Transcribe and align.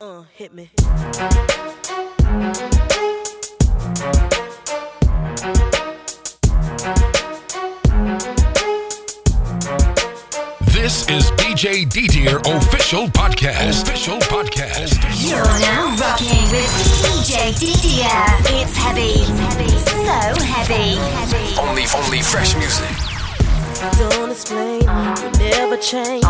Uh, 0.00 0.22
hit 0.34 0.54
me. 0.54 0.70
This 10.72 11.06
is 11.10 11.30
DJ 11.32 11.84
DTR 11.84 12.40
official 12.56 13.08
podcast. 13.08 13.82
Official 13.82 14.18
podcast. 14.20 14.96
You're 15.28 15.44
now 15.60 15.94
rocking 16.00 16.50
with 16.50 16.64
DJ 17.04 17.52
DTR. 17.52 18.62
It's 18.62 18.74
heavy. 18.78 19.20
It's 19.20 19.38
heavy. 19.38 19.68
So 19.78 20.44
heavy. 20.44 20.96
heavy. 20.96 21.60
Only, 21.60 21.84
only 21.94 22.22
fresh 22.22 22.56
music 22.56 23.09
don't 23.98 24.30
explain. 24.30 24.82
You 24.82 25.30
never 25.38 25.76
change. 25.76 26.24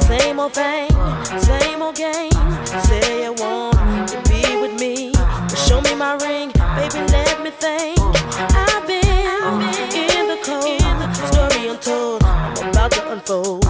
Same 0.00 0.40
old 0.40 0.52
thing, 0.52 0.90
same 1.38 1.82
old 1.82 1.94
game. 1.96 2.32
Say 2.66 3.24
you 3.24 3.32
want 3.34 4.08
to 4.08 4.22
be 4.28 4.42
with 4.60 4.78
me. 4.80 5.12
But 5.12 5.56
show 5.56 5.80
me 5.80 5.94
my 5.94 6.14
ring, 6.16 6.50
baby. 6.74 7.00
Let 7.12 7.42
me 7.42 7.50
think. 7.50 7.98
I've 8.38 8.86
been 8.86 9.04
in 9.94 10.28
the 10.28 10.38
cold, 10.42 10.82
story 11.30 11.68
untold. 11.68 12.22
I'm 12.24 12.70
about 12.70 12.90
to 12.92 13.12
unfold. 13.12 13.65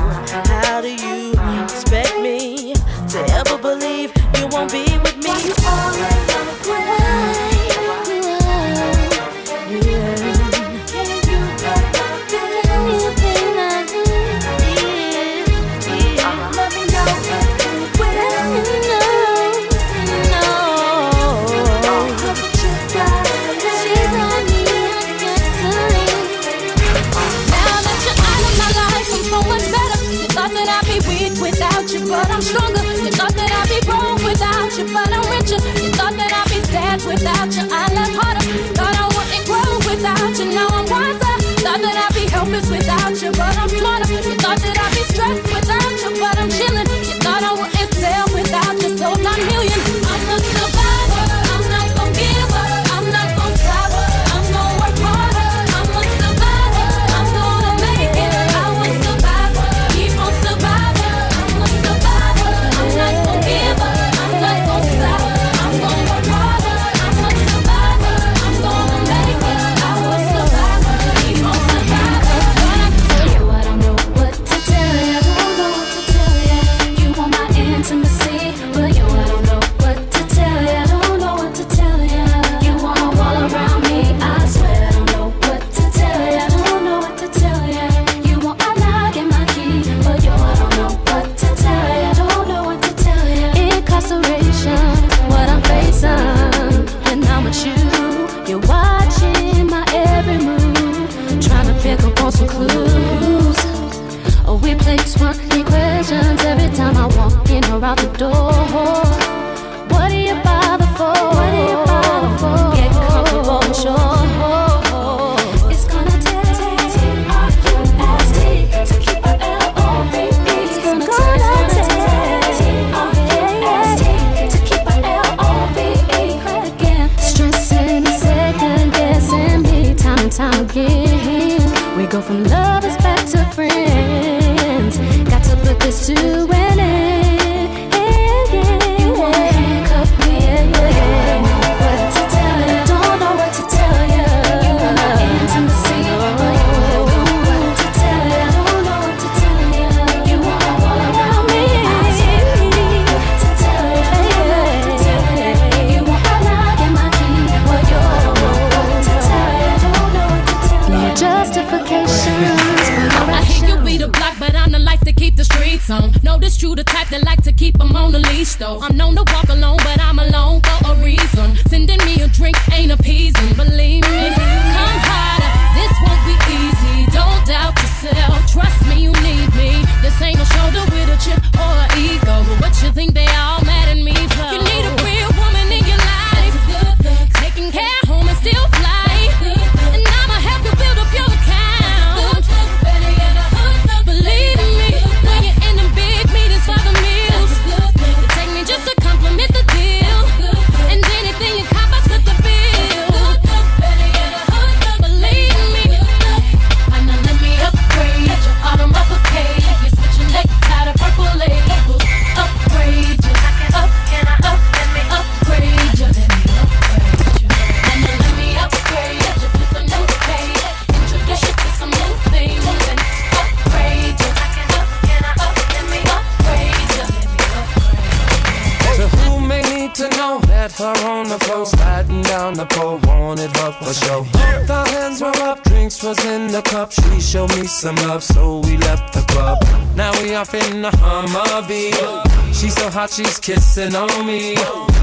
flexing 243.77 243.95
on 243.95 244.27
me. 244.27 244.55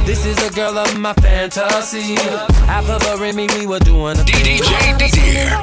This 0.05 0.25
is 0.25 0.37
a 0.45 0.51
girl 0.53 0.77
of 0.77 0.99
my 0.99 1.13
fantasy. 1.13 2.15
Half 2.65 2.89
of 2.89 3.01
her 3.03 3.25
in 3.25 3.35
me, 3.35 3.47
we 3.57 3.67
were 3.67 3.79
doing 3.79 4.17
a 4.17 4.23
DJ. 4.23 5.62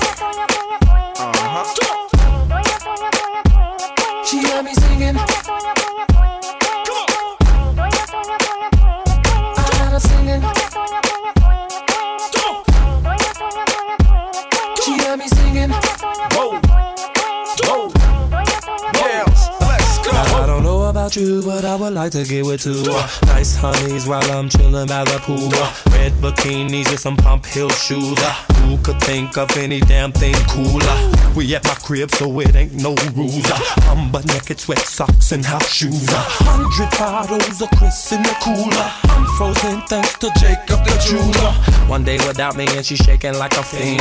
Like 22.04 22.12
to 22.12 22.24
get 22.24 22.46
with 22.46 22.62
two. 22.62 22.82
Nice 23.26 23.56
honeys 23.56 24.06
while 24.06 24.24
I'm 24.32 24.48
chilling 24.48 24.86
by 24.86 25.04
the 25.04 25.18
pool. 25.20 25.50
Red 25.92 26.12
bikinis 26.22 26.90
with 26.90 26.98
some 26.98 27.14
pump 27.14 27.44
heel 27.44 27.68
shoes. 27.68 28.18
Who 28.64 28.78
could 28.78 28.98
think 29.02 29.36
of 29.36 29.54
any 29.58 29.80
damn 29.80 30.10
thing 30.10 30.34
cooler? 30.48 30.96
We 31.36 31.54
at 31.54 31.64
my 31.64 31.74
crib, 31.74 32.10
so 32.12 32.40
it 32.40 32.56
ain't 32.56 32.72
no 32.72 32.94
rules. 33.14 33.44
I'm 33.90 34.10
but 34.10 34.24
naked, 34.28 34.58
sweat 34.58 34.78
socks 34.78 35.32
and 35.32 35.44
house 35.44 35.70
shoes. 35.70 36.08
Hundred 36.08 36.90
bottles 36.98 37.60
of 37.60 37.68
Chris 37.76 38.12
in 38.12 38.22
the 38.22 38.34
cooler. 38.40 38.88
I'm 39.12 39.26
frozen 39.36 39.82
thanks 39.82 40.16
to 40.20 40.30
Jacob 40.40 40.82
the 40.86 40.96
jeweler. 41.04 41.52
One 41.86 42.04
day 42.04 42.16
without 42.26 42.56
me 42.56 42.66
and 42.76 42.86
she 42.86 42.96
shaking 42.96 43.34
like 43.34 43.52
a 43.58 43.62
fiend. 43.62 44.00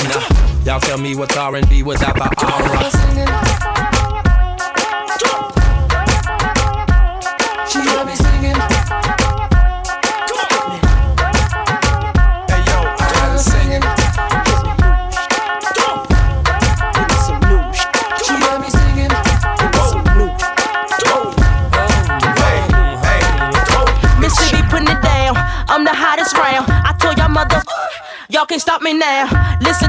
Y'all 0.66 0.80
tell 0.80 0.98
me 0.98 1.16
what's 1.18 1.36
R&B 1.36 1.84
without 1.84 2.16
the 2.16 3.76
aura. 3.76 3.89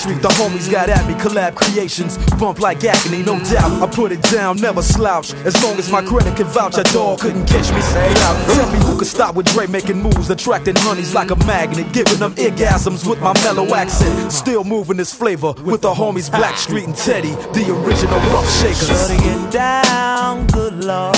Street. 0.00 0.22
The 0.22 0.28
homies 0.28 0.70
got 0.70 0.88
at 0.88 1.06
me, 1.06 1.12
collab 1.14 1.54
creations. 1.54 2.16
Bump 2.38 2.58
like 2.58 2.82
agony, 2.84 3.22
no 3.22 3.38
doubt. 3.44 3.82
I 3.82 3.86
put 3.86 4.12
it 4.12 4.22
down, 4.22 4.56
never 4.56 4.80
slouch. 4.80 5.34
As 5.44 5.62
long 5.62 5.76
as 5.76 5.90
my 5.92 6.00
credit 6.02 6.36
can 6.36 6.46
vouch, 6.46 6.78
a 6.78 6.84
dog 6.84 7.20
couldn't 7.20 7.46
catch 7.46 7.70
me. 7.70 7.80
Say. 7.82 8.14
Tell 8.54 8.70
me 8.72 8.78
who 8.78 8.96
could 8.98 9.06
stop 9.06 9.34
with 9.34 9.46
Dre 9.52 9.66
making 9.66 10.00
moves, 10.00 10.30
attracting 10.30 10.76
honeys 10.76 11.14
like 11.14 11.30
a 11.30 11.36
magnet, 11.44 11.92
giving 11.92 12.18
them 12.18 12.34
orgasms 12.36 13.06
with 13.08 13.20
my 13.20 13.34
mellow 13.44 13.74
accent. 13.74 14.32
Still 14.32 14.64
moving 14.64 14.96
this 14.96 15.12
flavor 15.12 15.52
with 15.64 15.82
the 15.82 15.92
homies 15.92 16.30
Blackstreet 16.30 16.84
and 16.84 16.96
Teddy, 16.96 17.32
the 17.52 17.70
original 17.70 18.20
rough 18.32 18.50
shakers. 18.60 18.88
Shutting 18.88 19.20
it 19.22 19.52
down, 19.52 20.46
good 20.46 20.82
lord. 20.82 21.16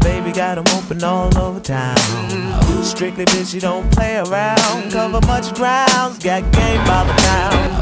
Baby 0.00 0.30
got 0.30 0.58
'em 0.58 0.64
open 0.76 1.02
all 1.02 1.36
over 1.36 1.58
town. 1.58 1.96
Strictly 2.84 3.24
bitch, 3.24 3.52
you 3.52 3.60
don't 3.60 3.90
play 3.90 4.16
around. 4.18 4.92
Cover 4.92 5.20
much 5.26 5.52
grounds, 5.54 6.18
got 6.18 6.42
game 6.52 6.84
by 6.84 7.04
the 7.04 7.14
pound. 7.22 7.81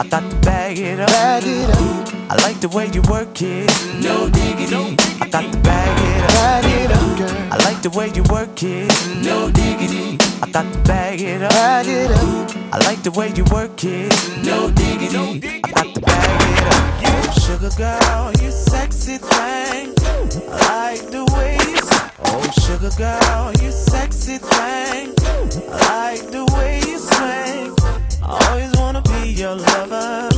I 0.00 0.06
got 0.08 0.28
to 0.30 0.36
bag 0.38 0.78
it 0.78 1.00
up. 1.00 1.08
Bag 1.08 1.44
it 1.46 1.70
up, 1.70 2.30
I 2.30 2.36
like 2.42 2.60
the 2.60 2.68
way 2.68 2.88
you 2.92 3.02
work 3.02 3.40
it, 3.42 3.70
no 4.02 4.28
diggity. 4.28 4.96
I 5.20 5.28
got 5.28 5.52
to 5.52 5.58
bag 5.58 5.98
it 6.02 6.24
up. 6.24 6.30
bag 6.30 6.64
it 6.64 6.90
up, 6.90 7.18
girl. 7.18 7.52
I 7.52 7.56
like 7.64 7.82
the 7.82 7.90
way 7.90 8.10
you 8.14 8.22
work 8.30 8.62
it. 8.62 8.90
No 9.24 9.50
diggity. 9.50 10.18
I 10.42 10.50
got 10.50 10.72
to 10.72 10.78
bag 10.80 11.20
it 11.20 11.42
up. 11.42 11.50
Bag 11.50 11.86
it 11.86 12.10
up, 12.10 12.74
I 12.74 12.78
like 12.78 13.02
the 13.02 13.10
way 13.12 13.32
you 13.36 13.44
work 13.52 13.84
it. 13.84 14.12
No 14.44 14.70
diggity. 14.70 15.60
I 15.64 15.70
got 15.70 15.94
to 15.94 16.00
bag 16.00 16.40
it 16.50 16.66
up. 16.66 16.84
Oh, 17.06 17.30
sugar 17.40 17.70
girl, 17.76 18.32
you 18.42 18.50
sexy 18.50 19.18
thing. 19.18 19.94
I 20.50 20.94
like 20.94 21.10
the 21.10 21.24
way 21.34 21.56
you. 21.70 21.78
Oh, 22.26 22.42
sugar 22.62 22.90
girl, 22.96 23.52
you 23.62 23.70
sexy 23.70 24.38
thing. 24.38 25.14
I 25.72 26.14
like 26.18 26.30
the 26.30 26.44
way 26.56 26.80
you 26.88 26.98
swing. 26.98 27.74
I 28.22 28.48
always 28.48 28.72
wanna 28.72 28.72
be 28.72 28.78
your 28.78 28.83
lover. 29.54 30.33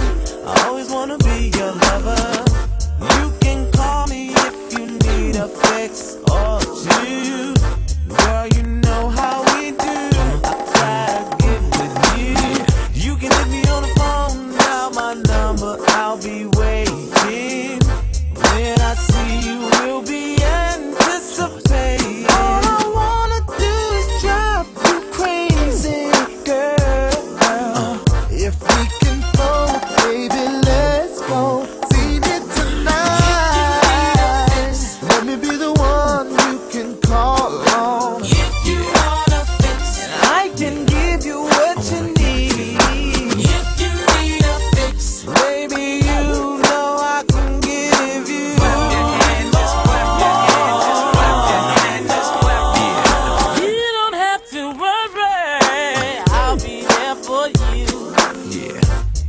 Be 57.17 57.27
for 57.27 57.49
you. 57.49 57.87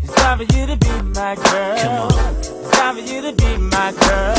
It's 0.04 0.16
time 0.16 0.38
for 0.38 0.44
you 0.44 0.66
to 0.66 0.78
be 0.78 1.02
my 1.14 1.36
girl. 1.36 1.78
Come 1.78 2.18
on. 2.18 2.36
It's 2.38 2.72
time 2.72 2.96
for 2.96 3.02
you 3.02 3.22
to 3.22 3.34
be 3.34 3.58
my 3.58 3.92
girl. 3.92 4.37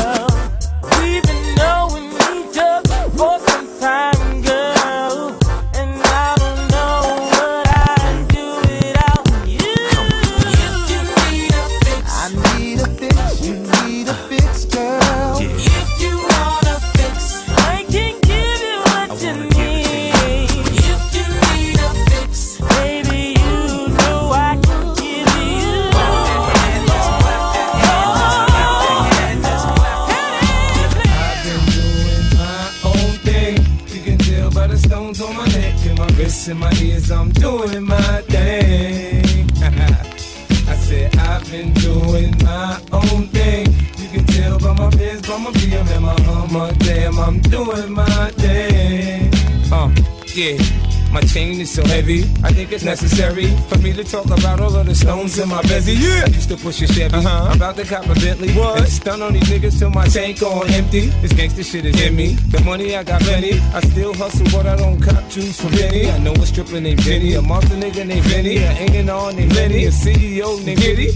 so 51.69 51.85
heavy. 51.85 52.23
I 52.43 52.51
think 52.51 52.71
it's 52.71 52.83
necessary 52.83 53.47
for 53.69 53.77
me 53.77 53.93
to 53.93 54.03
talk 54.03 54.25
about 54.25 54.59
all 54.59 54.75
of 54.75 54.85
the 54.85 54.95
stones 54.95 55.37
in 55.37 55.49
my 55.49 55.61
busy. 55.63 55.93
Yeah. 55.93 56.23
I 56.25 56.29
used 56.29 56.49
to 56.49 56.57
push 56.57 56.81
a 56.81 56.87
Chevy. 56.87 57.15
Uh-huh. 57.15 57.49
I'm 57.49 57.57
about 57.57 57.75
to 57.77 57.85
cop 57.85 58.05
a 58.05 58.15
Bentley. 58.15 58.51
What? 58.53 58.87
Stun 58.87 59.21
on 59.21 59.33
these 59.33 59.43
niggas 59.43 59.77
till 59.79 59.89
my 59.89 60.07
tank 60.07 60.41
on 60.41 60.69
empty. 60.71 61.07
This 61.21 61.33
gangster 61.33 61.63
shit 61.63 61.85
is 61.85 61.99
in 62.01 62.15
me. 62.15 62.33
The 62.53 62.61
money 62.61 62.95
I 62.95 63.03
got 63.03 63.21
plenty. 63.21 63.59
I 63.73 63.81
still 63.81 64.13
hustle, 64.13 64.47
but 64.51 64.65
I 64.65 64.75
don't 64.75 64.99
cop 65.01 65.27
juice 65.29 65.61
for 65.61 65.69
Benny. 65.69 66.09
I 66.09 66.17
know 66.17 66.33
a 66.33 66.45
stripper 66.45 66.79
named 66.81 67.03
Benny, 67.05 67.33
a 67.35 67.41
monster 67.41 67.75
nigga 67.75 68.05
named 68.05 68.25
Benny, 68.25 68.57
a 68.57 68.67
hanging 68.67 69.09
on 69.09 69.35
named 69.35 69.53
Benny. 69.53 69.85
a 69.85 69.89
CEO 69.89 70.63
named 70.65 70.79
Giddy. 70.81 71.11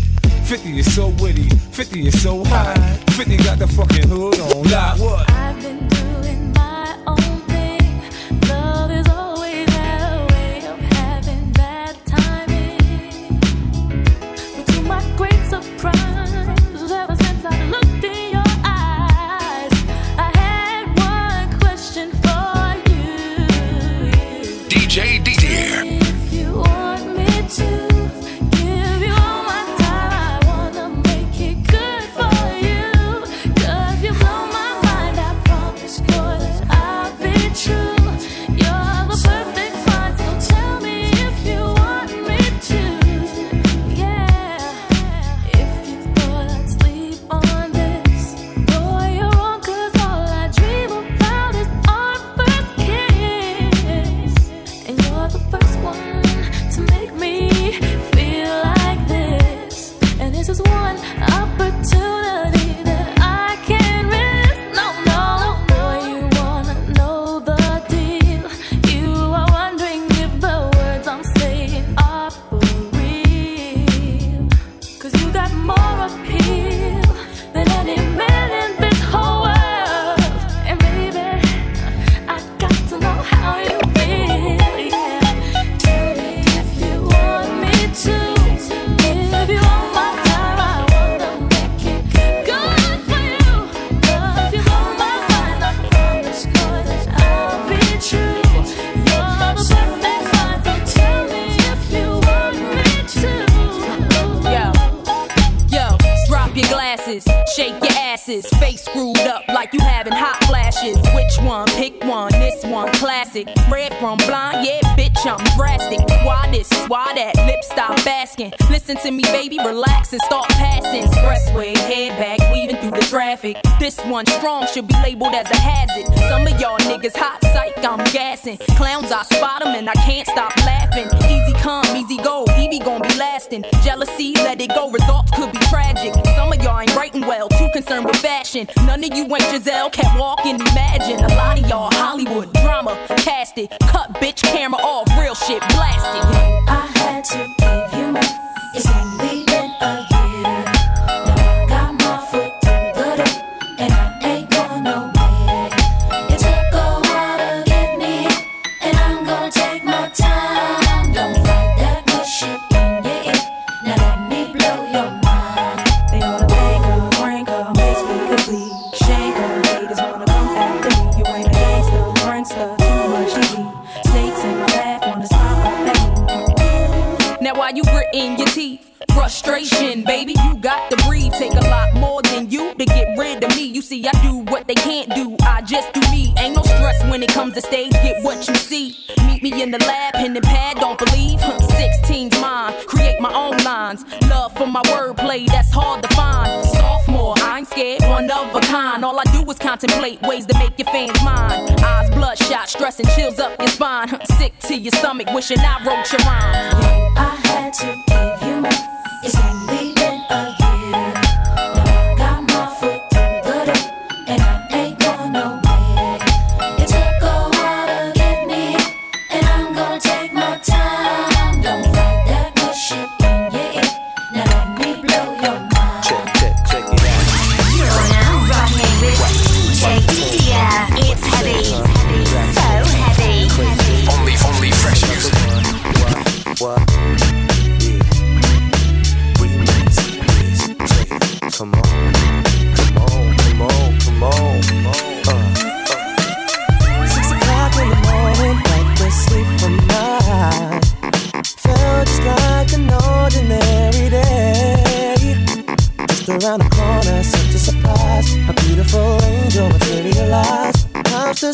50 0.45 0.79
is 0.79 0.93
so 0.93 1.07
witty, 1.19 1.49
50 1.49 2.07
is 2.07 2.21
so 2.21 2.43
high. 2.43 2.75
50 3.11 3.37
got 3.37 3.59
the 3.59 3.67
fucking 3.67 4.07
hood 4.09 4.39
on 4.39 4.63
lock. 4.69 4.99
What? 4.99 5.52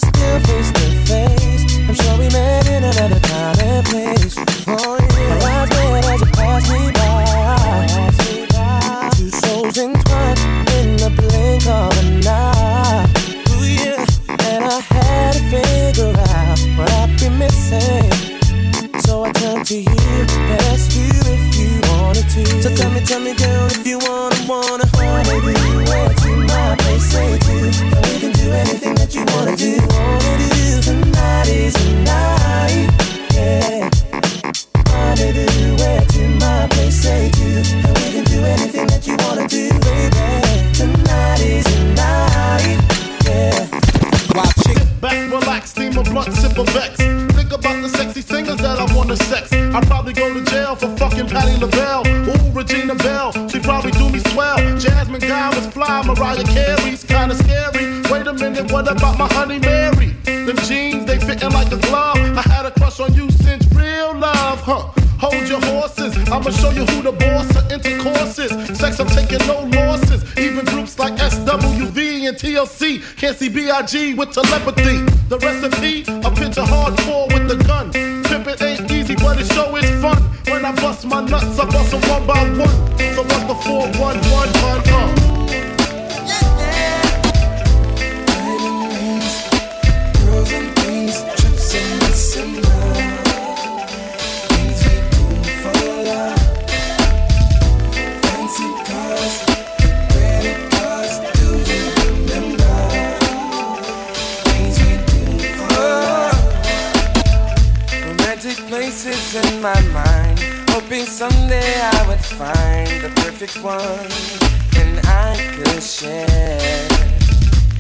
still 0.10 0.40
face 0.42 0.72
to 0.72 0.86
face. 1.10 1.64
I'm 1.88 1.96
sure 1.96 2.18
we 2.18 2.28
met 2.30 2.68
in 2.68 2.84
another 2.84 3.20
time 3.20 3.60
and 3.60 3.86
place. 3.86 4.36
Oh, 4.68 4.98
yeah. 5.18 5.34
And 5.34 5.44
I 5.44 6.14
as 6.14 6.22
passed 6.32 6.72
me 6.72 6.92
by. 6.94 7.10
Two 9.16 9.30
souls 9.30 9.78
entwined 9.78 10.40
in 10.78 10.98
the 10.98 11.10
blink 11.18 11.66
of 11.68 11.92
an 12.04 12.28
eye. 12.28 13.06
Ooh, 13.54 13.66
yeah. 13.66 14.06
And 14.50 14.64
I 14.66 14.80
had 14.80 15.34
to 15.34 15.42
figure 15.54 16.14
out 16.34 16.60
what 16.78 16.92
I've 16.92 17.38
missing. 17.38 18.12
So 19.02 19.24
I 19.24 19.32
turned 19.32 19.66
to 19.68 19.78
you, 19.78 20.22
asked 20.70 20.96
you 20.96 21.10
if 21.36 21.44
you 21.60 21.70
wanted 21.92 22.28
to. 22.36 22.44
So 22.64 22.70
tell 22.76 22.92
me, 22.92 23.02
tell 23.02 23.20
me, 23.20 23.34
girl, 23.36 23.68
if 23.68 23.86
you 23.86 23.98
wanted 24.00 24.39
Regina 51.60 51.76
Belle. 51.76 52.08
Ooh, 52.08 52.52
Regina 52.54 52.96
Belle. 52.96 53.50
She 53.50 53.60
probably 53.60 53.92
do 53.92 54.10
me 54.10 54.20
swell. 54.32 54.58
Jasmine 54.78 55.20
Guy 55.20 55.50
was 55.50 55.68
fly. 55.68 56.02
Mariah 56.04 56.44
Carey's 56.44 57.04
kinda 57.04 57.36
scary. 57.36 58.02
Wait 58.10 58.28
a 58.28 58.34
minute, 58.34 58.72
what 58.72 58.90
about 58.90 59.18
my 59.18 59.28
honey 59.34 59.60
Mary? 59.60 60.16
Them 60.24 60.56
jeans, 60.64 61.06
they 61.06 61.20
fitting 61.20 61.52
like 61.52 61.70
a 61.74 61.78
glove. 61.78 62.18
I 62.38 62.44
had 62.44 62.66
a 62.66 62.72
crush 62.72 63.02
on 63.02 63.14
you 63.14 63.30
since 63.32 63.68
real 63.74 64.16
love, 64.16 64.62
huh? 64.62 64.88
Hold 65.20 65.50
your 65.50 65.60
horses, 65.60 66.16
I'ma 66.32 66.50
show 66.50 66.72
you 66.72 66.86
who 66.86 67.02
the 67.02 67.12
boss 67.12 67.54
of 67.58 67.70
intercourse 67.70 68.40
is. 68.40 68.52
Sex, 68.80 68.98
I'm 69.02 69.08
taking 69.08 69.46
no 69.46 69.68
losses. 69.78 70.24
Even 70.38 70.64
groups 70.64 70.98
like 70.98 71.16
SWV 71.18 72.30
and 72.30 72.38
TLC 72.38 73.02
can't 73.18 73.36
see 73.36 73.50
BIG 73.50 74.18
with 74.18 74.32
telepathy. 74.32 75.04
The 75.28 75.38
recipe, 75.40 76.04
a 76.08 76.32
pinch 76.32 76.58
of 76.58 76.70
hardcore 76.70 77.28
with 77.34 77.50
the 77.50 77.62
gun. 77.66 77.92
Pimpin' 77.92 78.62
ain't 78.62 78.90
easy, 78.90 79.16
but 79.16 79.42
it 79.42 79.52
show 79.52 79.76
is 79.76 79.90
fun. 80.02 80.29
My 81.06 81.22
nuts, 81.22 81.58
I 81.58 81.66
bust 81.66 81.92
them 81.92 82.02
one 82.10 82.28
by 82.28 82.44
one. 82.66 82.99
Perfect 113.32 113.64
one 113.64 114.10
and 114.82 115.00
I 115.06 115.38
could 115.54 115.84
share. 115.84 116.88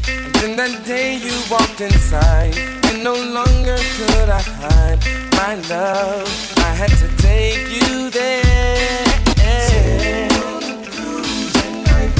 And 0.07 0.35
then 0.35 0.55
that 0.57 0.85
day 0.85 1.17
you 1.17 1.33
walked 1.49 1.81
inside, 1.81 2.55
and 2.85 3.03
no 3.03 3.15
longer 3.15 3.77
could 3.97 4.29
I 4.29 4.41
hide 4.61 4.99
my 5.41 5.55
love. 5.67 6.29
I 6.59 6.71
had 6.81 6.91
to 7.01 7.07
take 7.17 7.65
you 7.77 8.11
there. 8.11 9.05
Sailing 9.69 10.31
on 10.45 10.63
a 10.69 10.85
cruise 10.91 11.55
at 11.65 11.73
night. 11.89 12.13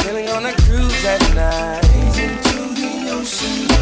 Sailing 0.00 0.28
on 0.30 0.46
a 0.46 0.54
cruise 0.64 1.04
at 1.04 1.22
night. 1.36 2.18
Into 2.18 2.58
the 2.80 3.10
ocean 3.12 3.75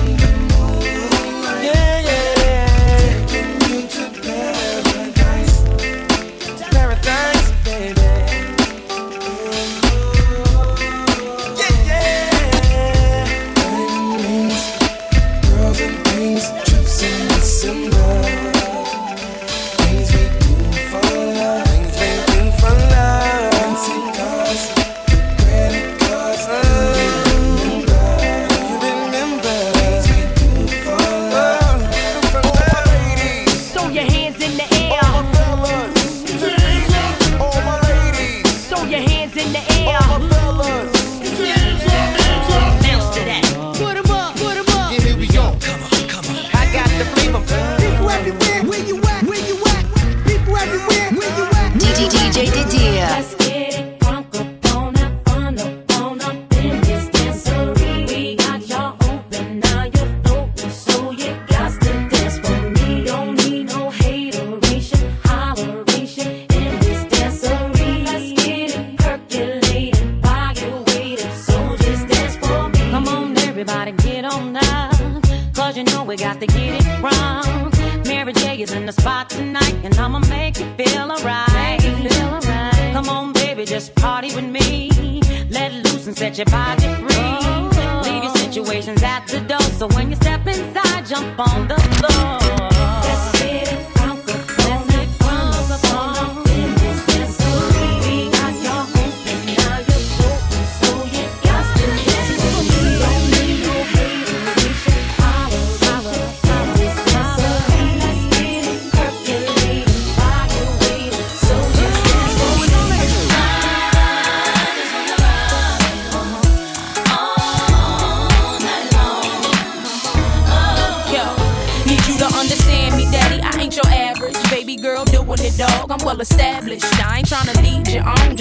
on 92.05 92.44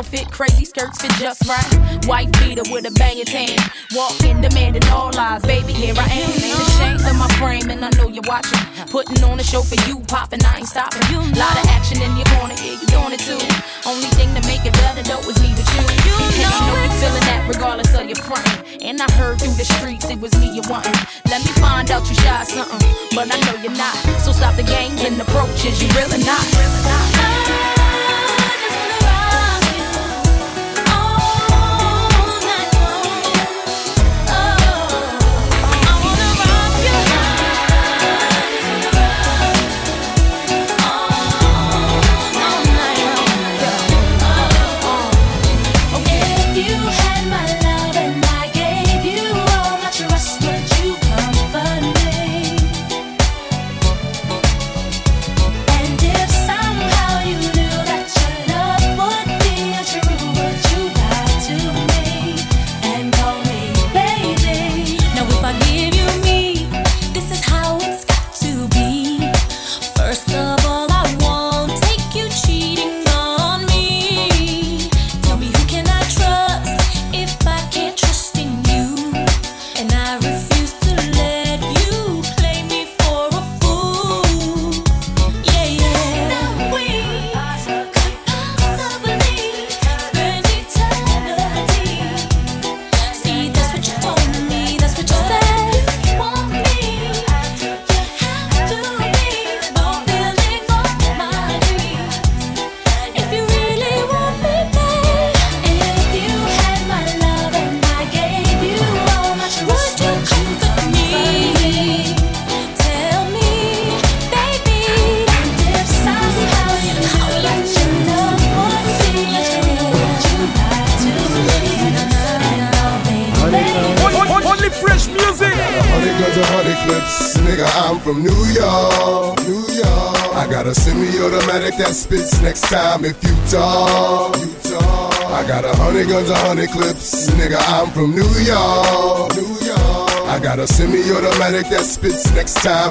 Outfit 0.00 0.30
crazy, 0.32 0.64
skirts 0.64 0.96
fit 1.02 1.12
just 1.20 1.44
right. 1.44 2.08
White 2.08 2.32
beater 2.40 2.64
with 2.72 2.88
a 2.88 2.92
banging 2.96 3.28
tan. 3.28 3.52
Walking, 3.92 4.40
demanding 4.40 4.84
all 4.88 5.12
eyes. 5.12 5.42
Baby, 5.42 5.74
here 5.74 5.92
I 5.92 6.08
am. 6.08 6.30
Ain't 6.40 6.56
ashamed 6.56 7.04
of 7.04 7.16
my 7.20 7.28
frame, 7.36 7.68
and 7.68 7.84
I 7.84 7.90
know 8.00 8.08
you're 8.08 8.24
watching. 8.24 8.58
Putting 8.88 9.22
on 9.22 9.38
a 9.38 9.44
show 9.44 9.60
for 9.60 9.76
you, 9.86 10.00
popping, 10.08 10.40
I 10.42 10.64
ain't 10.64 10.68
stopping. 10.68 11.04
Lot 11.36 11.52
of 11.60 11.66
action 11.76 12.00
in 12.00 12.16
your 12.16 12.24
corner, 12.32 12.56
yeah, 12.64 12.80
you 12.80 12.86
doing 12.88 13.12
it 13.12 13.20
too. 13.20 13.44
Only 13.84 14.08
thing 14.16 14.32
to 14.32 14.42
make 14.48 14.64
it 14.64 14.72
better 14.80 15.04
though 15.04 15.20
is 15.28 15.36
me 15.36 15.52
with 15.52 15.68
you. 15.76 15.84
and 15.84 16.32
you 16.32 16.48
know 16.48 16.80
you 16.80 16.90
feeling 16.96 17.26
that 17.28 17.44
regardless 17.44 17.92
of 17.92 18.08
your 18.08 18.20
front. 18.24 18.48
And 18.80 19.02
I 19.02 19.08
heard 19.20 19.36
through 19.38 19.52
the 19.60 19.68
streets 19.68 20.08
it 20.08 20.18
was 20.18 20.32
me 20.40 20.48
you 20.56 20.64
wanting. 20.72 20.96
Let 21.28 21.44
me 21.44 21.52
find 21.60 21.90
out 21.90 22.08
you 22.08 22.16
shy 22.24 22.44
something, 22.44 22.80
but 23.12 23.28
I 23.28 23.36
know 23.44 23.60
you're 23.60 23.76
not. 23.76 23.96
So 24.24 24.32
stop 24.32 24.56
the 24.56 24.64
games 24.64 25.04
and 25.04 25.20
approaches, 25.20 25.76
you 25.76 25.88
really 25.92 26.24
not. 26.24 26.40
Really 26.56 26.82
not. 26.88 28.39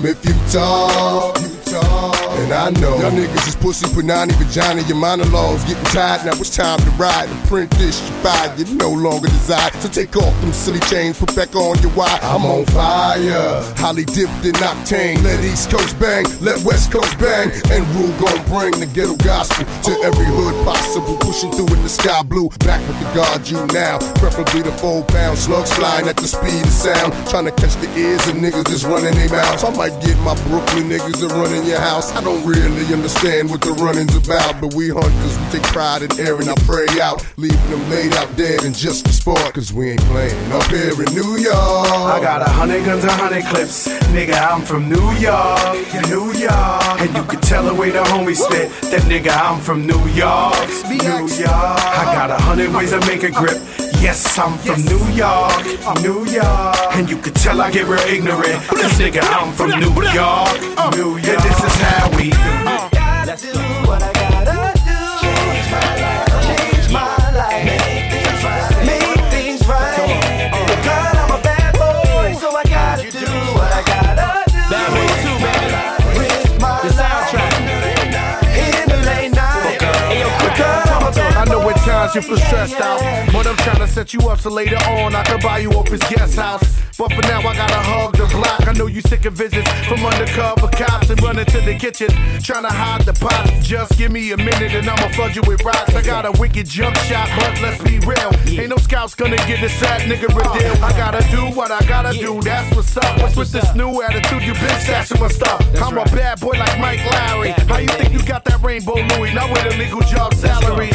If 0.10 0.26
you 0.26 0.34
talk. 0.52 1.40
You 1.40 1.72
talk. 1.72 2.29
And 2.40 2.54
I 2.54 2.70
know 2.80 2.96
y'all 3.00 3.12
niggas 3.12 3.48
is 3.48 3.56
pussy, 3.56 3.86
punani, 3.88 4.32
vagina. 4.34 4.82
Your 4.88 4.98
monologues 4.98 5.64
getting 5.66 5.84
tired. 5.86 6.26
Now 6.26 6.40
it's 6.40 6.56
time 6.56 6.80
to 6.80 6.90
ride 6.92 7.28
and 7.28 7.48
print 7.48 7.70
this. 7.72 8.00
You 8.00 8.16
fired, 8.24 8.58
you 8.58 8.76
no 8.76 8.90
longer 8.90 9.28
desire. 9.28 9.72
So 9.82 9.90
take 9.90 10.16
off 10.16 10.34
them 10.42 10.54
silly 10.54 10.80
chains, 10.92 11.20
put 11.20 11.36
back 11.36 11.56
on 11.56 11.78
your 11.82 11.92
wire. 11.96 12.20
I'm 12.24 12.46
on 12.46 12.66
fire, 12.68 13.62
highly 13.76 14.06
dipped 14.06 14.46
in 14.46 14.56
octane. 14.64 15.22
Let 15.24 15.44
East 15.44 15.70
Coast 15.70 16.00
bang, 16.00 16.26
let 16.40 16.64
West 16.64 16.92
Coast 16.92 17.18
bang, 17.20 17.52
and 17.72 17.86
rule 17.96 18.14
gon' 18.24 18.40
bring 18.48 18.72
the 18.80 18.88
ghetto 18.88 19.18
gospel 19.18 19.66
to 19.84 19.92
every 20.02 20.26
hood 20.26 20.56
possible. 20.64 21.18
Pushing 21.18 21.52
through 21.52 21.68
in 21.76 21.84
the 21.84 21.90
sky 21.90 22.24
blue, 22.24 22.50
back 22.64 22.80
with 22.88 22.98
the 23.00 23.10
guard 23.14 23.48
you 23.50 23.60
now. 23.74 24.00
Preferably 24.16 24.62
the 24.62 24.72
four 24.80 25.04
pound 25.04 25.38
slugs 25.38 25.74
flying 25.74 26.08
at 26.08 26.16
the 26.16 26.28
speed 26.28 26.64
of 26.64 26.72
sound. 26.72 27.12
Trying 27.28 27.46
to 27.46 27.52
catch 27.52 27.76
the 27.84 27.90
ears 28.00 28.26
of 28.28 28.36
niggas 28.36 28.64
that's 28.64 28.86
running 28.86 29.14
their 29.14 29.30
mouths. 29.30 29.64
I 29.64 29.76
might 29.76 30.00
get 30.02 30.18
my 30.24 30.36
Brooklyn 30.48 30.88
niggas 30.88 31.20
to 31.20 31.28
run 31.36 31.54
in 31.54 31.66
your 31.66 31.80
house. 31.80 32.14
I 32.14 32.22
don't 32.22 32.29
really 32.38 32.94
understand 32.94 33.50
what 33.50 33.62
the 33.62 33.72
running's 33.74 34.16
about, 34.16 34.60
but 34.62 34.74
we 34.74 34.90
hunters, 34.90 35.38
we 35.40 35.60
take 35.60 35.64
pride 35.72 36.02
in 36.02 36.12
airing 36.20 36.48
our 36.50 36.56
prey 36.68 36.88
out, 37.02 37.26
leaving 37.38 37.70
them 37.70 37.90
laid 37.90 38.14
out 38.16 38.30
dead 38.36 38.64
in 38.64 38.74
just 38.74 39.06
for 39.06 39.14
sport, 39.14 39.54
cause 39.54 39.74
we 39.74 39.92
ain't 39.92 40.02
playing 40.02 40.52
up 40.52 40.64
here 40.66 40.94
in 40.94 41.14
New 41.14 41.38
York. 41.38 41.90
I 41.90 42.20
got 42.22 42.42
a 42.42 42.50
hundred 42.50 42.86
guns, 42.86 43.04
a 43.04 43.12
hundred 43.12 43.46
clips. 43.46 43.88
Nigga, 44.14 44.36
I'm 44.36 44.62
from 44.62 44.90
New 44.90 45.12
York, 45.18 45.76
New 46.10 46.32
York. 46.34 47.02
And 47.02 47.16
you 47.16 47.24
can 47.24 47.42
tell 47.42 47.64
the 47.64 47.74
way 47.74 47.90
the 47.90 48.04
homies 48.04 48.38
spit. 48.38 48.70
That 48.92 49.02
nigga, 49.04 49.32
I'm 49.32 49.60
from 49.60 49.86
New 49.86 50.00
York, 50.10 50.70
New 50.90 51.28
York. 51.28 51.50
I 51.50 52.04
got 52.14 52.32
a 52.32 52.38
hundred 52.42 52.74
ways 52.74 52.92
to 52.92 53.00
make 53.06 53.24
a 53.24 53.32
grip. 53.32 53.58
Yes, 54.02 54.40
I'm 54.40 54.58
from 54.60 54.82
New 54.86 55.04
York, 55.12 55.60
New 56.02 56.26
York. 56.26 56.96
And 56.96 57.10
you 57.10 57.18
can 57.18 57.34
tell 57.34 57.60
I 57.60 57.70
get 57.70 57.86
real 57.86 58.00
ignorant. 58.08 58.64
This 58.72 58.98
nigga, 58.98 59.20
I'm 59.22 59.52
from 59.54 59.72
New 59.72 59.92
York, 59.92 60.56
New 60.96 61.18
York. 61.18 61.28
Uh, 61.28 61.32
and 61.32 61.42
this 61.44 61.64
is 61.64 61.76
how 61.82 62.19
we 62.20 62.30
do 62.32 62.38
it. 62.38 63.26
Let's 63.26 63.42
do 63.42 63.60
what 63.88 64.04
I 64.04 64.19
at 82.10 82.16
you 82.16 82.22
feel 82.22 82.38
stressed 82.38 82.82
out, 82.82 83.00
but 83.32 83.46
I'm 83.46 83.56
trying 83.58 83.80
to 83.80 83.88
set 83.88 84.14
you 84.14 84.20
up 84.30 84.40
so 84.40 84.50
later 84.50 84.78
on 84.88 85.16
I 85.16 85.24
can 85.24 85.40
buy 85.40 85.60
you 85.60 85.72
up 85.72 85.88
his 85.88 86.02
guest 86.02 86.36
house. 86.36 86.80
But 86.98 87.14
for 87.14 87.22
now, 87.22 87.40
I 87.40 87.56
gotta 87.56 87.80
hug 87.80 88.18
the 88.18 88.26
block. 88.26 88.68
I 88.68 88.74
know 88.74 88.88
you 88.88 89.00
sick 89.02 89.24
of 89.24 89.34
visits 89.34 89.70
from 89.88 90.04
undercover 90.06 90.68
cops 90.68 91.10
and 91.10 91.22
running 91.22 91.46
to 91.46 91.62
the 91.62 91.76
kitchen, 91.76 92.10
trying 92.44 92.64
to 92.64 92.70
hide 92.70 93.04
the 93.04 93.14
pots. 93.14 93.66
Just 93.66 93.98
give 93.98 94.12
me 94.12 94.32
a 94.32 94.38
minute 94.38 94.74
and 94.74 94.90
I'ma 94.90 95.08
flood 95.16 95.36
you 95.36 95.42
with 95.48 95.64
rocks. 95.64 95.96
I 95.96 96.02
got 96.02 96.26
a 96.26 96.32
wicked 96.40 96.68
jump 96.68 96.98
shot, 97.08 97.30
but 97.40 97.62
let's 97.62 97.82
be 97.84 98.00
real. 98.00 98.32
Ain't 98.48 98.70
no 98.70 98.78
scouts 98.78 99.16
gonna 99.16 99.38
get 99.48 99.62
this 99.62 99.74
sad 99.80 100.02
nigga 100.02 100.28
a 100.28 100.60
deal. 100.60 100.84
I 100.84 100.92
gotta 100.92 101.24
do 101.32 101.56
what 101.56 101.72
I 101.72 101.80
gotta 101.88 102.18
do, 102.18 102.42
that's 102.42 102.76
what's 102.76 102.98
up. 102.98 103.22
What's 103.22 103.38
with 103.38 103.52
this 103.52 103.74
new 103.76 104.02
attitude 104.02 104.44
you 104.44 104.54
been 104.54 104.80
stashing 104.84 105.22
my 105.22 105.30
stuff? 105.30 105.64
I'm 105.82 105.98
a 105.98 106.04
bad 106.06 106.42
boy 106.42 106.58
like 106.58 106.80
Mike 106.80 107.00
Lowrey. 107.00 107.52
How 107.70 107.78
you 107.78 107.88
think 107.88 108.12
you 108.12 108.22
got 108.26 108.44
that 108.46 108.62
rainbow 108.62 108.96
Louis? 108.96 109.34
Not 109.34 109.50
with 109.52 109.74
a 109.74 109.78
legal 109.78 110.02
job 110.02 110.34
salary. 110.34 110.92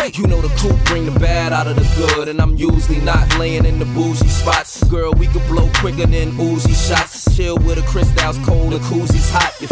You 0.00 0.26
know 0.26 0.40
the 0.40 0.48
coupe 0.56 0.82
bring 0.86 1.04
the 1.04 1.18
bad 1.20 1.52
out 1.52 1.66
of 1.66 1.76
the 1.76 1.86
good. 1.96 2.28
And 2.28 2.40
I'm 2.40 2.56
usually 2.56 3.00
not 3.00 3.38
laying 3.38 3.64
in 3.64 3.78
the 3.78 3.84
bougie 3.84 4.28
spots. 4.28 4.82
Girl, 4.84 5.12
we 5.12 5.26
could 5.26 5.46
blow 5.46 5.70
quicker 5.76 6.06
than 6.06 6.32
Uzi 6.32 6.74
shots. 6.88 7.36
Chill 7.36 7.56
with 7.58 7.76
the 7.76 7.82
crystals 7.82 8.38
cold, 8.44 8.72
the 8.72 8.78
koozies 8.78 9.30
hot, 9.30 9.54
you 9.60 9.68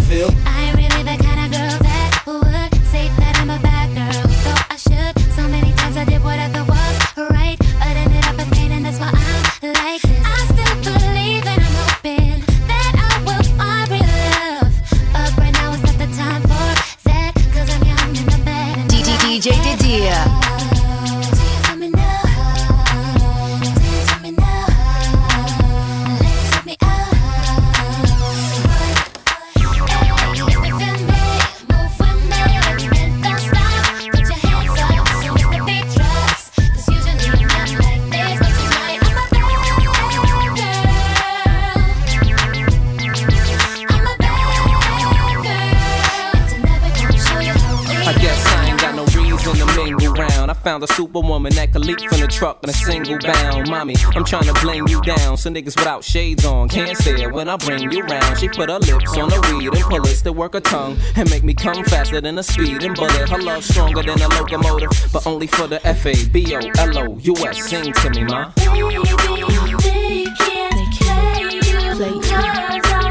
you 55.38 55.44
down. 55.44 55.48
So 55.48 55.51
niggas 55.51 55.79
without 55.79 56.05
shades 56.05 56.44
on 56.44 56.68
can't 56.68 56.96
stare 56.96 57.31
when 57.31 57.48
I 57.48 57.57
bring 57.57 57.90
you 57.90 58.03
round. 58.03 58.38
She 58.38 58.48
put 58.48 58.68
her 58.68 58.79
lips 58.79 59.16
on 59.16 59.29
the 59.29 59.40
weed 59.53 59.72
and 59.74 59.85
pull 59.85 60.07
it 60.07 60.16
to 60.24 60.33
work 60.33 60.55
her 60.55 60.61
tongue 60.61 60.96
and 61.16 61.31
make 61.31 61.44
me 61.44 61.55
come 61.55 61.85
faster 61.85 62.20
than 62.20 62.38
a 62.38 62.42
speeding 62.42 62.94
bullet. 62.94 63.29
Her 63.29 63.38
love 63.38 63.64
stronger 63.64 64.03
than 64.03 64.20
a 64.20 64.29
locomotive, 64.29 64.90
but 65.12 65.27
only 65.27 65.46
for 65.46 65.66
the 65.66 65.85
F 65.87 66.07
A 66.07 66.14
B 66.29 66.55
O 66.55 66.59
L 66.59 66.98
O 66.98 67.18
U 67.18 67.37
S. 67.46 67.68
Sing 67.68 67.92
to 67.92 68.11
me, 68.11 68.24
ma. 68.24 68.53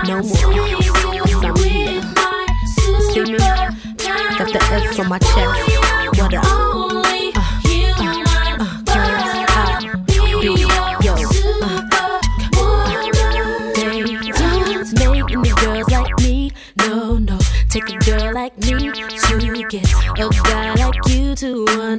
No 0.05 0.21
more. 0.23 0.37
I'm 1.43 1.55
here. 1.57 2.01
See 3.11 3.23
me? 3.23 3.37
Got 4.37 4.51
the 4.53 4.59
F 4.71 4.99
on 4.99 5.09
my 5.09 5.19
chest. 5.19 6.19
What 6.19 6.33
up? 6.33 6.86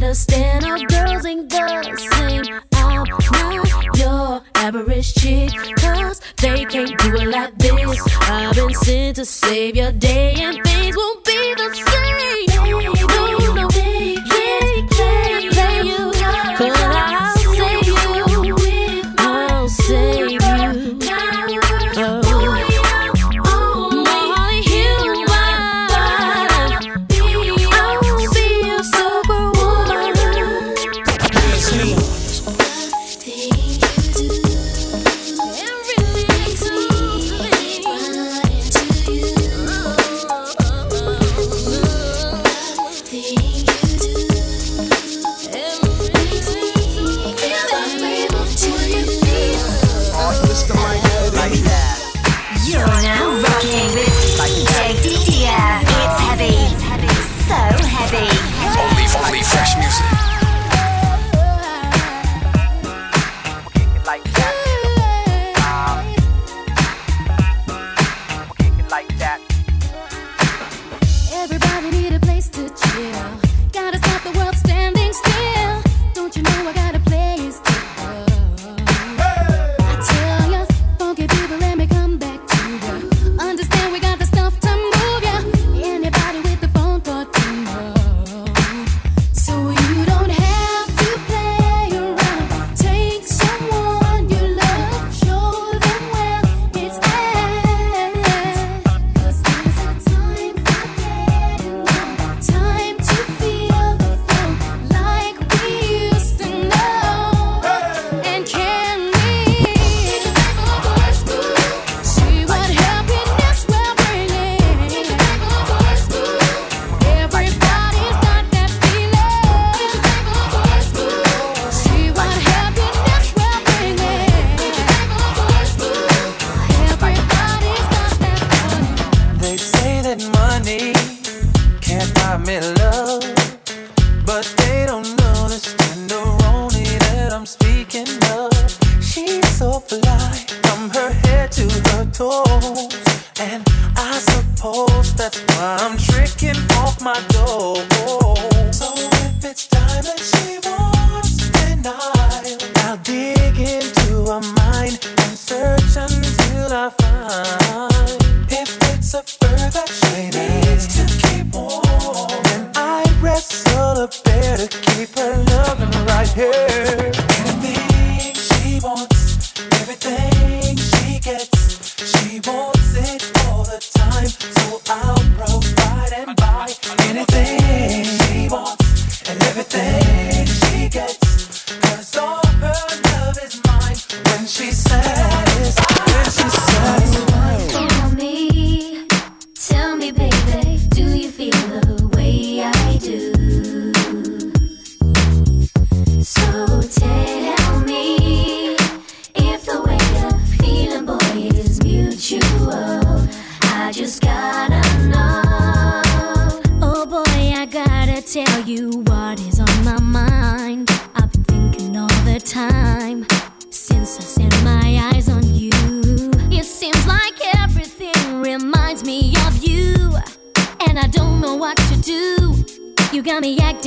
Understand. 0.03 0.65
All 0.65 0.85
girls 0.85 1.27
ain't 1.27 1.51
the 1.51 1.97
same. 1.97 2.61
I'm 2.73 3.05
not 3.05 3.99
your 3.99 4.43
average 4.55 5.15
chick. 5.15 5.51
Cause 5.77 6.21
they 6.37 6.65
can't 6.67 6.97
do 6.99 7.17
it 7.17 7.29
like 7.29 7.59
this. 7.59 8.01
I've 8.31 8.55
been 8.55 8.75
sent 8.75 9.17
to 9.17 9.25
save 9.25 9.75
your 9.75 9.91
day, 9.91 10.35
and 10.39 10.68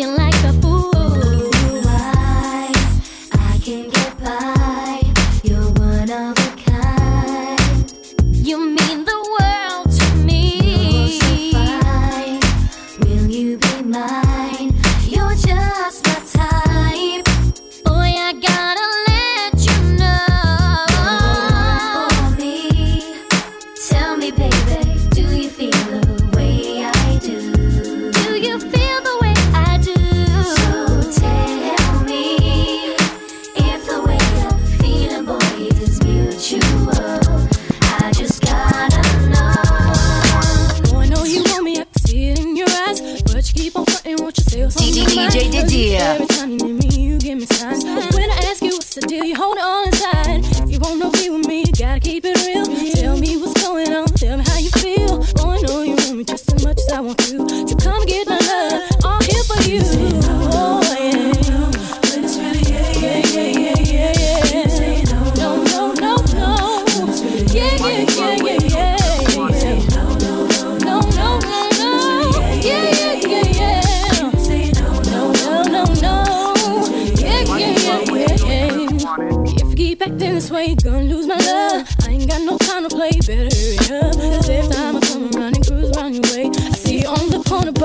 acting 0.02 0.16
like 0.16 0.31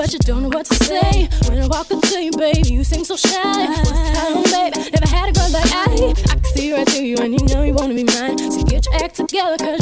but 0.07 0.13
you 0.13 0.19
don't 0.19 0.43
know 0.43 0.49
what 0.49 0.65
to 0.65 0.75
say. 0.75 1.27
When 1.49 1.59
I 1.59 1.67
walk 1.67 1.91
into 1.91 2.23
you, 2.23 2.31
baby, 2.31 2.69
you 2.69 2.83
seem 2.85 3.03
so 3.03 3.17
shy. 3.17 3.41
What's 3.43 3.91
wrong, 3.91 4.43
baby, 4.43 4.89
never 4.91 5.07
had 5.09 5.29
a 5.29 5.33
girl 5.33 5.49
like 5.51 5.69
I. 5.73 6.13
I 6.31 6.35
can 6.35 6.43
see 6.55 6.73
right 6.73 6.87
through 6.87 7.03
you, 7.03 7.17
and 7.17 7.33
you 7.33 7.45
know 7.47 7.63
you 7.63 7.73
wanna 7.73 7.93
be 7.93 8.05
mine. 8.05 8.37
So 8.37 8.63
get 8.63 8.85
your 8.85 8.95
act 9.03 9.15
together, 9.15 9.76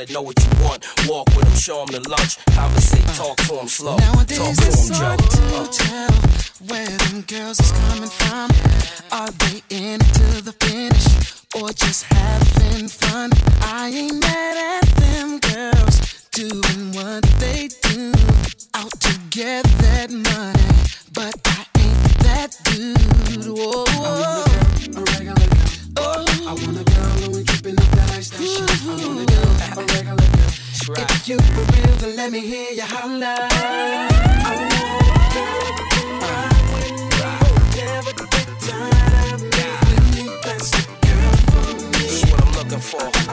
gotta 0.00 0.12
know 0.12 0.22
what 0.22 0.38
you 0.42 0.50
want. 0.64 0.86
Walk 1.08 1.26
with 1.36 1.46
him, 1.46 1.56
show 1.56 1.82
him 1.82 1.88
the 1.88 2.08
lunch. 2.08 2.38
Conversate, 2.54 3.06
talk 3.16 3.36
to 3.36 3.54
him 3.60 3.68
slow. 3.68 3.96
Nowadays 3.96 4.38
talk 4.38 4.56
to 4.56 4.66
it's 4.66 4.88
hard 4.90 5.18
to 5.18 5.78
tell 5.78 6.12
where 6.68 6.86
them 6.86 7.22
girls 7.22 7.60
is 7.60 7.72
coming 7.72 8.08
from. 8.08 8.50
Are 9.12 9.30
they 9.30 9.62
into 9.70 10.42
the 10.42 10.52
finish 10.52 11.06
or 11.56 11.70
just 11.72 12.04
having 12.04 12.88
fun? 12.88 13.30
I 13.62 13.88
ain't 13.88 14.20
mad 14.20 14.80
at 14.80 14.86
them 14.96 15.38
girls 15.40 16.28
doing 16.32 16.92
what 16.92 17.22
they 17.38 17.68
do 17.82 18.12
out 18.74 18.92
to 19.00 19.18
get 19.30 19.64
that 19.84 20.10
money, 20.10 20.70
but 21.12 21.34
I 21.44 21.66
ain't 21.78 22.18
that 22.24 22.56
dude. 22.64 22.96
Whoa. 23.46 23.84
I 23.86 24.54
want 24.54 24.76
a 24.76 24.90
girl, 24.90 25.02
a 25.02 25.12
regular 25.12 25.34
girl. 25.34 25.66
Oh. 25.98 26.24
I 26.46 26.52
want 26.52 26.80
a 26.80 26.84
girl 26.84 27.10
who 27.20 27.38
ain't 27.38 27.48
keeping 27.48 27.78
up. 27.78 27.99
If 28.22 28.28
you 31.26 31.38
for 31.38 31.64
real, 31.72 31.96
then 31.96 32.16
let 32.16 32.30
me 32.30 32.40
hear 32.40 32.70
you 32.72 32.82
holler. 32.82 33.48
That's 40.44 40.70
what 42.30 42.40
I'm 42.42 42.52
looking 42.52 42.80
for. 42.80 43.29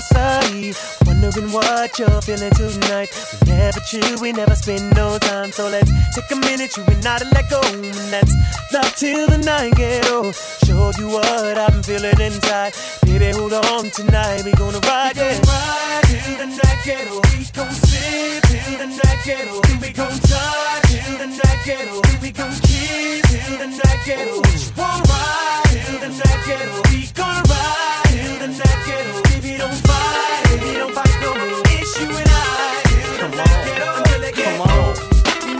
I. 0.00 0.72
Wondering 1.04 1.52
what 1.52 1.98
you're 1.98 2.22
feeling 2.22 2.50
tonight. 2.52 3.10
We 3.44 3.52
never 3.52 3.80
chew, 3.80 4.16
we 4.20 4.32
never 4.32 4.54
spend 4.54 4.94
no 4.96 5.18
time. 5.18 5.52
So 5.52 5.68
let's 5.68 5.90
take 6.14 6.30
a 6.30 6.36
minute, 6.36 6.76
you 6.76 6.84
and 6.84 7.06
I 7.06 7.18
to 7.18 7.26
let 7.34 7.50
go. 7.50 7.60
And 7.64 8.10
let's 8.10 8.32
love 8.72 8.94
till 8.96 9.26
the 9.26 9.38
night 9.38 9.74
get 9.76 10.10
old 10.10 10.34
showed 10.72 10.96
you 10.98 11.08
what 11.08 11.58
I'm 11.58 11.82
feeling 11.82 12.18
inside. 12.20 12.72
Baby, 13.04 13.30
hold 13.36 13.52
on 13.52 13.90
tonight. 13.90 14.42
We 14.44 14.52
gonna 14.52 14.80
ride, 14.80 15.16
we. 15.16 15.22
Gonna 15.22 15.52
ride 15.52 16.04
till 16.08 16.36
the 16.40 16.46
night 16.46 16.80
get 16.84 17.08
old. 17.12 17.26
We 17.32 17.44
gon' 17.56 17.70
sip 17.70 18.42
till 18.52 18.78
the 18.82 18.86
night 18.86 19.20
get 19.24 19.48
old. 19.48 19.66
We 19.82 19.90
gon' 19.92 20.18
talk 20.30 20.82
till 20.92 21.18
the 21.22 21.26
night 21.26 21.60
get 21.66 21.88
old. 21.92 22.06
We 22.22 22.30
gon' 22.32 22.56
kiss 22.68 23.22
till 23.32 23.58
the 23.62 23.68
night 23.80 24.00
get 24.06 24.28
old. 24.28 24.46
What 24.46 24.96
you 24.96 25.12
ride 25.12 25.68
till 25.72 25.98
the 26.04 26.10
night 26.20 26.40
get 26.46 26.68
old. 26.74 26.86
We 26.92 27.00
gon' 27.20 27.42
ride 27.52 28.08
till 28.14 28.36
the 28.42 28.48
night 28.60 28.80
get 28.86 29.06
old. 29.12 29.24
Baby, 29.28 29.52
don't 29.58 29.78
fight. 29.86 30.44
Baby, 30.48 30.70
don't 30.80 30.94
fight 30.96 31.14
no 31.22 31.30
more. 31.40 31.62
It's 31.76 31.92
you 32.00 32.08
and 32.20 32.30
I 32.30 32.82
till 32.88 33.16
the 33.22 33.28
night 33.38 33.60
get 33.66 33.80
old. 33.88 33.98
Until 33.98 34.24
it 34.28 34.34
get 34.40 34.54
old. 34.72 34.96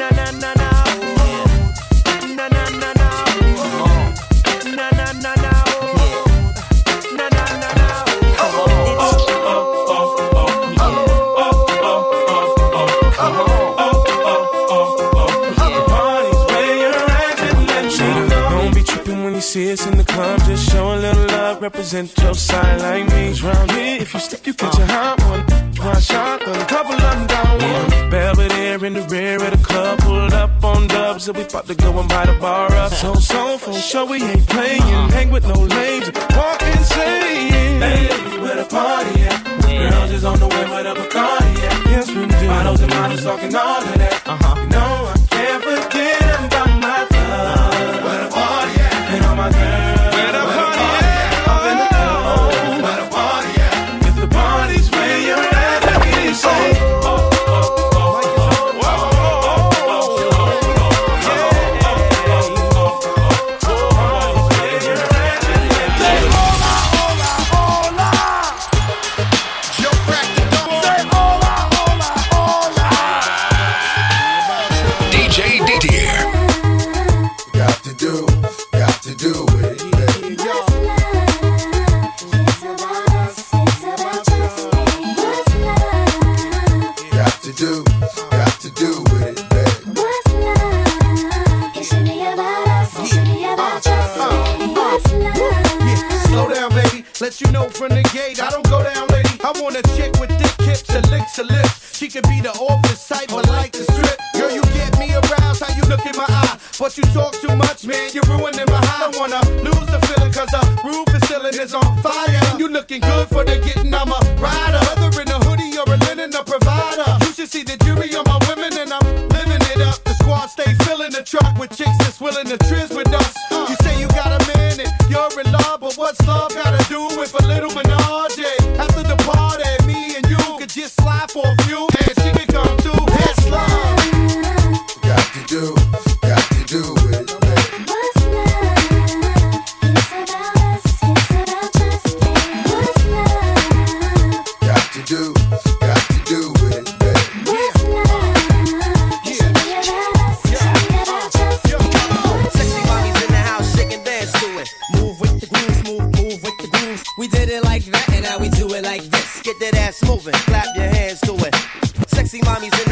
Na 0.00 0.08
na 0.18 0.26
na 0.42 0.50
na. 0.60 0.81
Represent 21.62 22.18
your 22.18 22.34
side 22.34 22.80
like 22.80 23.06
me. 23.14 23.32
Round 23.40 23.70
here, 23.70 24.02
if 24.02 24.12
you 24.12 24.18
step, 24.18 24.44
you 24.44 24.52
catch 24.52 24.76
a 24.80 24.86
hot 24.86 25.22
one. 25.30 25.42
Why 25.76 26.00
shot 26.00 26.42
a 26.42 26.66
couple 26.66 26.94
of 26.94 27.00
them 27.00 27.26
down 27.28 27.54
one. 27.62 28.10
Belvedere 28.10 28.84
in 28.84 28.94
the 28.94 29.02
rear 29.02 29.36
of 29.36 29.52
the 29.52 29.64
club, 29.64 30.00
pulled 30.00 30.32
up 30.32 30.64
on 30.64 30.88
dubs, 30.88 31.28
and 31.28 31.36
we 31.36 31.44
about 31.44 31.68
to 31.68 31.76
go 31.76 31.96
and 32.00 32.08
buy 32.08 32.26
the 32.26 32.32
bar 32.40 32.66
up. 32.72 32.92
So, 32.92 33.14
so, 33.14 33.58
for 33.58 33.74
sure, 33.74 34.06
we 34.06 34.20
ain't 34.24 34.48
playing. 34.48 34.82
Hang 35.14 35.30
with 35.30 35.46
no 35.46 35.54
lames, 35.54 36.10
walk 36.34 36.62
insane. 36.62 37.80
Hey, 37.80 38.08
where 38.42 38.56
the 38.56 38.64
party 38.64 39.22
at? 39.22 39.52
Girls 39.62 40.10
is 40.10 40.24
on 40.24 40.40
the 40.40 40.48
way 40.48 40.64
with 40.64 40.86
a 40.86 40.94
Bacardi, 40.98 41.62
yeah. 41.62 41.90
Yes, 41.92 42.08
we 42.08 42.26
do. 42.26 42.46
Bottles 42.48 42.80
and 42.80 42.90
models 42.90 43.22
talking 43.22 43.54
all 43.54 43.78
of 43.78 43.98
that. 43.98 44.22
Uh-huh. 44.26 44.71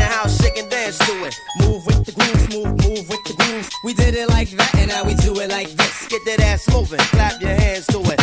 the 0.00 0.06
house, 0.06 0.40
shake 0.40 0.56
and 0.58 0.70
dance 0.70 0.98
to 0.98 1.12
it. 1.24 1.34
Move 1.60 1.84
with 1.86 2.04
the 2.06 2.12
groove, 2.12 2.44
move, 2.54 2.72
move 2.86 3.04
with 3.08 3.22
the 3.28 3.34
groove. 3.38 3.68
We 3.84 3.92
did 3.94 4.14
it 4.14 4.28
like 4.28 4.50
that, 4.50 4.74
and 4.76 4.88
now 4.88 5.04
we 5.04 5.14
do 5.14 5.32
it 5.40 5.50
like 5.50 5.70
this. 5.70 6.08
Get 6.08 6.24
that 6.24 6.40
ass 6.40 6.68
moving, 6.72 6.98
clap 7.14 7.40
your 7.40 7.54
hands 7.54 7.86
to 7.88 7.98
it. 8.00 8.20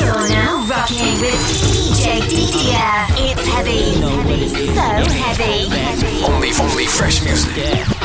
You're 0.00 0.28
now 0.28 0.66
rocking 0.68 1.20
with 1.20 1.40
DJ 1.60 2.04
Didier. 2.32 2.96
It's 3.28 3.46
heavy, 3.52 3.82
so 4.74 4.86
heavy. 5.24 5.58
Only, 6.24 6.50
only 6.60 6.86
fresh 6.86 7.22
music. 7.24 7.56
Yeah. 7.56 7.97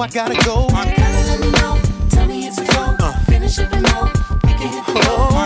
I 0.00 0.08
gotta 0.08 0.34
go. 0.46 0.66
Girl, 0.66 0.76
let 0.76 1.40
me 1.40 1.50
know. 1.50 1.78
Tell 2.08 2.26
me 2.26 2.46
it's 2.46 2.56
a 2.56 2.64
go. 2.64 2.96
Uh. 2.98 3.12
Finish 3.24 3.58
up 3.58 3.70
and 3.70 3.82
low. 3.82 4.06
We 4.44 4.52
can 4.54 4.68
hit 4.72 4.86
the 4.86 4.94
road. 4.94 5.39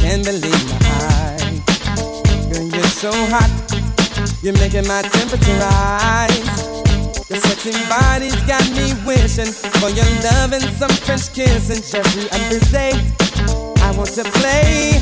can't 0.00 0.24
believe 0.24 0.64
my 0.70 0.80
eyes. 1.12 1.60
Girl, 2.48 2.64
you're 2.64 2.94
so 3.04 3.12
hot, 3.28 3.50
you're 4.42 4.56
making 4.58 4.86
my 4.88 5.02
temperature 5.02 5.58
rise. 5.60 6.70
Your 7.28 7.38
sexy 7.38 7.72
body's 7.88 8.34
got 8.48 8.64
me 8.72 8.94
wishing 9.06 9.52
for 9.78 9.90
your 9.90 10.08
love 10.24 10.52
and 10.52 10.64
some 10.80 10.90
French 11.04 11.32
kiss 11.32 11.70
and 11.70 11.84
Jeffrey 11.84 12.26
other 12.32 12.60
day. 12.72 12.92
I 13.84 13.92
want 13.96 14.10
to 14.14 14.24
play. 14.40 14.98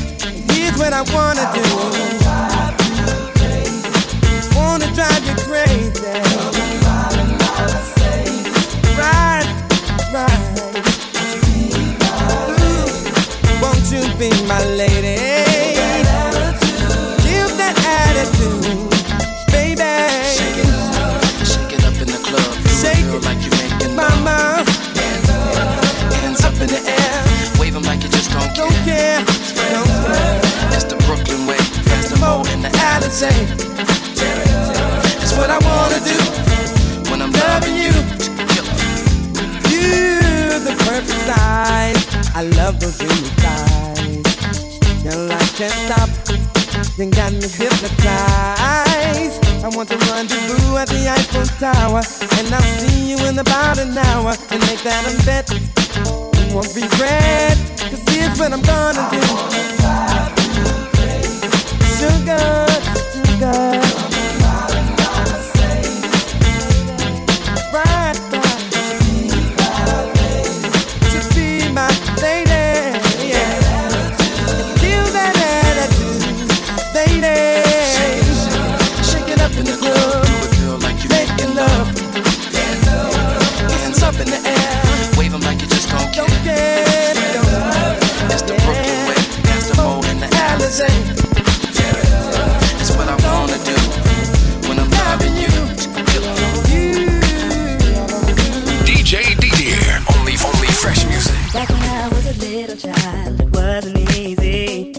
Here's 0.51 0.77
what 0.77 0.93
I 0.93 1.01
wanna 1.15 1.47
do. 1.55 1.63
Wanna 1.79 2.45
drive 2.53 2.85
you 2.85 3.05
crazy. 3.35 4.49
Wanna 4.55 4.93
drive 4.93 5.23
you 5.25 5.35
crazy. 5.47 6.58
be 14.19 14.29
my 14.51 14.59
lady. 14.75 15.15
Give 17.23 17.51
that 17.55 17.75
attitude, 18.03 18.91
baby. 19.47 19.95
Shake 20.35 20.59
it 20.59 20.67
up, 20.99 21.23
shake 21.47 21.71
it 21.79 21.83
up 21.87 21.95
in 22.03 22.07
the 22.11 22.19
club. 22.27 22.51
Shake 22.83 23.07
it 23.07 23.23
like 23.23 23.39
you're 23.39 23.55
making 23.63 23.95
up 26.43 26.53
in 26.59 26.67
the 26.67 26.81
air. 26.83 27.23
Like 27.87 28.03
you 28.03 28.09
just 28.09 28.29
don't, 28.31 28.53
care. 28.83 29.23
That's 30.69 30.83
the 30.83 30.97
Brooklyn 31.07 31.47
way. 31.47 31.57
The 32.11 32.17
That's 35.19 35.33
what 35.37 35.49
I 35.49 35.59
wanna 35.63 35.99
do 36.03 36.19
when 37.09 37.21
I'm 37.21 37.31
loving 37.31 37.75
you. 37.75 37.95
You're 39.71 40.59
the 40.59 40.75
perfect 40.85 41.21
size. 41.29 42.03
I 42.35 42.43
love 42.57 42.79
those 42.81 42.97
blue 42.97 43.07
thighs. 43.39 43.88
Your 45.09 45.25
life 45.25 45.57
can't 45.57 45.73
stop. 45.73 46.09
You 46.97 47.09
got 47.09 47.33
me 47.33 47.41
hypnotized. 47.41 48.05
I 49.63 49.69
want 49.73 49.89
to 49.89 49.97
run 49.97 50.27
to 50.27 50.35
rendezvous 50.35 50.77
at 50.77 50.87
the 50.87 51.09
Eiffel 51.09 51.45
Tower. 51.57 52.03
And 52.37 52.53
I'll 52.53 52.61
see 52.77 53.09
you 53.09 53.17
in 53.25 53.39
about 53.39 53.79
an 53.79 53.97
hour. 53.97 54.35
And 54.51 54.61
make 54.67 54.83
that 54.83 55.09
a 55.09 55.25
bet. 55.25 55.49
You 55.49 56.53
won't 56.53 56.75
be 56.75 56.81
red. 57.01 57.57
Cause 57.89 58.03
here's 58.09 58.37
what 58.37 58.53
I'm 58.53 58.61
gonna 58.61 59.09
do. 59.09 59.21
Sugar, 61.97 62.67
sugar. 63.25 64.08
Fresh 100.81 101.05
music. 101.07 101.35
Back 101.51 101.69
when 101.69 101.81
I 101.81 102.07
was 102.07 102.25
a 102.25 102.39
little 102.39 102.77
child, 102.77 103.41
it 103.41 103.49
wasn't 103.53 103.97
easy. 104.17 104.93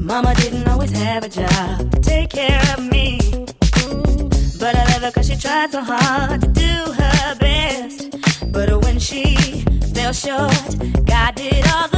Mama 0.00 0.34
didn't 0.34 0.66
always 0.66 0.90
have 0.90 1.22
a 1.22 1.28
job 1.28 1.92
to 1.92 2.00
take 2.00 2.30
care 2.30 2.60
of 2.76 2.84
me. 2.84 3.20
But 4.58 4.74
I 4.74 4.84
love 4.92 5.02
her 5.02 5.12
cause 5.12 5.28
she 5.28 5.36
tried 5.36 5.70
so 5.70 5.82
hard 5.84 6.40
to 6.40 6.48
do 6.48 6.92
her 7.00 7.34
best. 7.36 8.52
But 8.52 8.82
when 8.84 8.98
she 8.98 9.36
fell 9.94 10.12
short, 10.12 11.06
God 11.06 11.36
did 11.36 11.64
all 11.68 11.88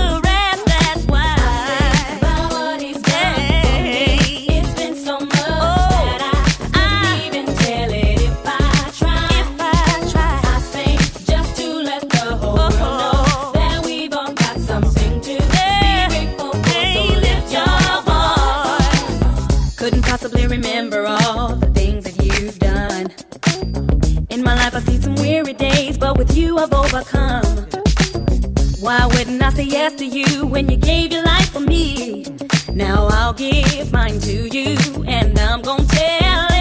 why 28.94 29.06
wouldn't 29.06 29.42
I 29.42 29.50
say 29.50 29.64
yes 29.64 29.94
to 29.96 30.06
you 30.06 30.46
when 30.46 30.68
you 30.68 30.76
gave 30.76 31.12
your 31.12 31.24
life 31.24 31.50
for 31.50 31.60
me? 31.60 32.26
Now 32.72 33.08
I'll 33.10 33.32
give 33.32 33.92
mine 33.92 34.20
to 34.20 34.36
you, 34.56 34.76
and 35.06 35.36
I'm 35.38 35.62
gonna 35.62 35.84
tell. 35.86 36.53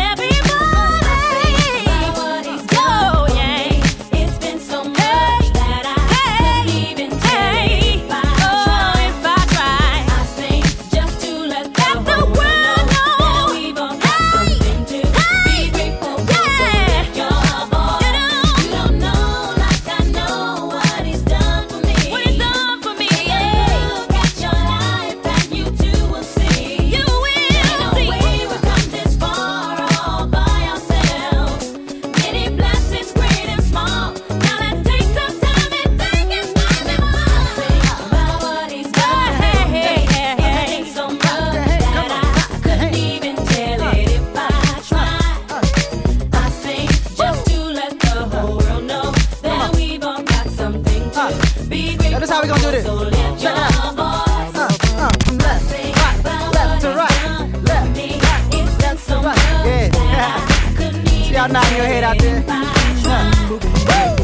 y'all 61.43 61.51
nodding 61.51 61.77
your 61.77 61.85
head 61.85 62.03
out 62.03 62.17
there. 62.19 64.22